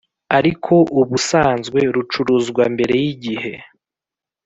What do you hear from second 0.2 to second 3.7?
Ariko ubusanzwe rucuruzwambere y igihe